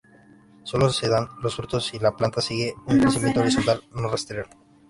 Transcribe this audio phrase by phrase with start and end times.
[0.63, 4.49] Sólo se dan los frutos si la planta sigue un crecimiento horizontal, no rastrero.